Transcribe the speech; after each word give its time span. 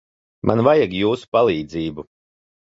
Man 0.51 0.63
vajag 0.69 0.97
jūsu 1.01 1.31
palīdzību. 1.39 2.09